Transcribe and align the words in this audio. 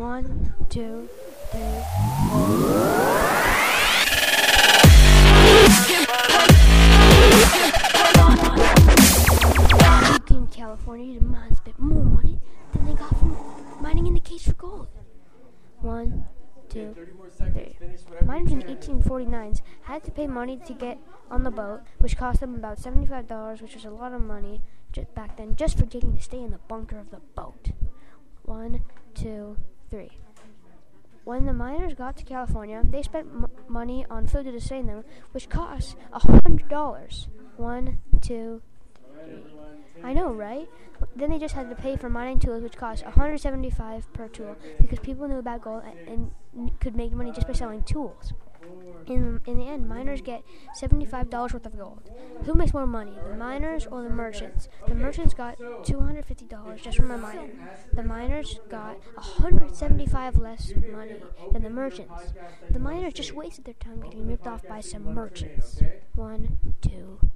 One, 0.00 0.54
two, 0.70 1.10
three. 1.50 1.60
In 10.34 10.46
California 10.46 11.18
to 11.18 11.24
mine 11.26 11.54
spent 11.54 11.78
more 11.78 12.02
money 12.02 12.40
than 12.72 12.86
they 12.86 12.94
got 12.94 13.10
from 13.18 13.36
mining 13.82 14.06
in 14.06 14.14
the 14.14 14.20
case 14.20 14.44
for 14.44 14.54
gold. 14.54 14.88
One, 15.82 16.24
two, 16.70 16.94
three. 16.94 17.76
Miners 18.24 18.52
in 18.52 18.60
the 18.60 18.64
1849s 18.64 19.60
had 19.82 20.02
to 20.04 20.10
pay 20.10 20.26
money 20.26 20.58
to 20.64 20.72
get 20.72 20.96
on 21.30 21.42
the 21.42 21.50
boat, 21.50 21.82
which 21.98 22.16
cost 22.16 22.40
them 22.40 22.54
about 22.54 22.78
$75, 22.80 23.60
which 23.60 23.74
was 23.74 23.84
a 23.84 23.90
lot 23.90 24.14
of 24.14 24.22
money 24.22 24.62
back 25.14 25.36
then, 25.36 25.56
just 25.56 25.76
for 25.76 25.84
getting 25.84 26.16
to 26.16 26.22
stay 26.22 26.40
in 26.40 26.52
the 26.52 26.58
bunker 26.68 26.98
of 26.98 27.10
the 27.10 27.20
boat. 27.34 27.72
One, 28.44 28.82
two. 29.14 29.58
When 31.30 31.46
the 31.46 31.52
miners 31.52 31.94
got 31.94 32.16
to 32.16 32.24
California, 32.24 32.82
they 32.84 33.02
spent 33.02 33.28
m- 33.32 33.46
money 33.68 34.04
on 34.10 34.26
food 34.26 34.46
to 34.46 34.58
sustain 34.58 34.88
them, 34.88 35.04
which 35.30 35.48
cost 35.48 35.94
$100. 36.12 37.28
One, 37.56 38.00
two, 38.20 38.62
three. 39.14 39.44
I 40.02 40.12
know, 40.12 40.32
right? 40.32 40.68
Then 41.14 41.30
they 41.30 41.38
just 41.38 41.54
had 41.54 41.70
to 41.70 41.76
pay 41.76 41.94
for 41.96 42.08
mining 42.08 42.40
tools, 42.40 42.64
which 42.64 42.76
cost 42.76 43.04
175 43.04 44.12
per 44.12 44.26
tool, 44.26 44.56
because 44.80 44.98
people 44.98 45.28
knew 45.28 45.38
about 45.38 45.60
gold 45.60 45.84
and, 46.08 46.32
and 46.52 46.80
could 46.80 46.96
make 46.96 47.12
money 47.12 47.30
just 47.30 47.46
by 47.46 47.52
selling 47.52 47.84
tools. 47.84 48.32
In, 49.06 49.40
in 49.46 49.58
the 49.58 49.66
end, 49.66 49.88
miners 49.88 50.20
get 50.20 50.42
$75 50.80 51.30
worth 51.52 51.66
of 51.66 51.76
gold. 51.76 52.10
Who 52.44 52.54
makes 52.54 52.72
more 52.72 52.86
money, 52.86 53.16
the 53.28 53.36
miners 53.36 53.86
or 53.86 54.02
the 54.02 54.10
merchants? 54.10 54.68
The 54.86 54.94
merchants 54.94 55.34
got 55.34 55.58
$250 55.58 56.82
just 56.82 56.96
from 56.96 57.10
a 57.10 57.18
miner. 57.18 57.50
The 57.92 58.02
miners 58.02 58.60
got 58.68 58.98
175 59.14 60.38
less 60.38 60.72
money 60.92 61.22
than 61.52 61.62
the 61.62 61.70
merchants. 61.70 62.32
The 62.70 62.78
miners 62.78 63.14
just 63.14 63.32
wasted 63.32 63.64
their 63.64 63.74
time 63.74 64.00
getting 64.00 64.26
ripped 64.26 64.46
off 64.46 64.66
by 64.66 64.80
some 64.80 65.14
merchants. 65.14 65.80
One, 66.14 66.58
two. 66.80 67.29